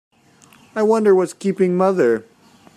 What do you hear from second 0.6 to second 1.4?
I wonder what's